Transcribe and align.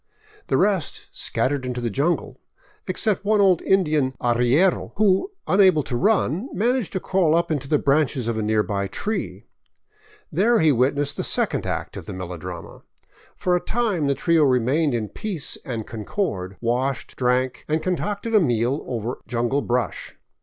The 0.47 0.57
rest 0.57 1.05
scattered 1.11 1.63
into 1.63 1.79
the 1.79 1.91
jungle; 1.91 2.39
except 2.87 3.23
one 3.23 3.39
old 3.39 3.61
Indian 3.61 4.15
arriero 4.19 4.93
who, 4.95 5.29
unable 5.45 5.83
to 5.83 5.95
run, 5.95 6.49
managed 6.53 6.91
to 6.93 6.99
crawl 6.99 7.35
up 7.35 7.51
into 7.51 7.67
the 7.67 7.77
branches 7.77 8.27
of 8.27 8.35
a 8.35 8.41
nearby 8.41 8.87
tree. 8.87 9.45
There 10.31 10.57
he 10.59 10.71
witnessed 10.71 11.17
the 11.17 11.23
second 11.23 11.67
act 11.67 11.97
of 11.97 12.07
the 12.07 12.13
melodrama. 12.13 12.81
For 13.35 13.55
a 13.55 13.61
time 13.61 14.07
the 14.07 14.15
trio 14.15 14.43
remained 14.43 14.95
in 14.95 15.07
peace 15.07 15.55
and 15.63 15.85
concord, 15.85 16.57
washed, 16.61 17.15
drank, 17.15 17.63
and 17.67 17.83
concocted 17.83 18.33
a 18.33 18.39
meal 18.39 18.83
over 18.87 19.19
jungle 19.27 19.61
brush. 19.61 20.15